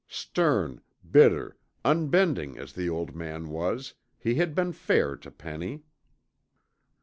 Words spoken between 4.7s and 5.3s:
fair to